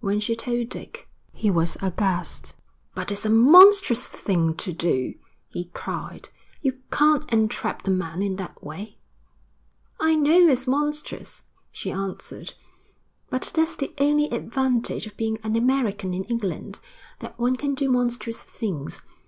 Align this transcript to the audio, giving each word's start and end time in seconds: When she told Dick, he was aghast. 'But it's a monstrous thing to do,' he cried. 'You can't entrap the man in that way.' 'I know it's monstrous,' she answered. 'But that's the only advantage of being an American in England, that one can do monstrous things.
When 0.00 0.18
she 0.18 0.34
told 0.34 0.68
Dick, 0.68 1.08
he 1.32 1.48
was 1.48 1.76
aghast. 1.80 2.56
'But 2.92 3.12
it's 3.12 3.24
a 3.24 3.30
monstrous 3.30 4.08
thing 4.08 4.54
to 4.56 4.72
do,' 4.72 5.14
he 5.48 5.66
cried. 5.66 6.28
'You 6.60 6.80
can't 6.90 7.24
entrap 7.32 7.82
the 7.84 7.92
man 7.92 8.20
in 8.20 8.34
that 8.34 8.64
way.' 8.64 8.98
'I 10.00 10.16
know 10.16 10.40
it's 10.48 10.66
monstrous,' 10.66 11.42
she 11.70 11.92
answered. 11.92 12.54
'But 13.28 13.52
that's 13.54 13.76
the 13.76 13.94
only 14.00 14.28
advantage 14.32 15.06
of 15.06 15.16
being 15.16 15.38
an 15.44 15.54
American 15.54 16.14
in 16.14 16.24
England, 16.24 16.80
that 17.20 17.38
one 17.38 17.54
can 17.54 17.76
do 17.76 17.88
monstrous 17.92 18.42
things. 18.42 19.02